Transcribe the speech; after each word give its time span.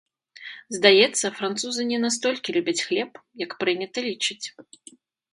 Здаецца, 0.75 1.25
французы 1.41 1.81
не 1.91 1.99
настолькі 2.05 2.55
любяць 2.55 2.77
хлеб, 2.85 3.11
як 3.43 3.51
прынята 3.65 3.99
лічыць. 4.07 4.41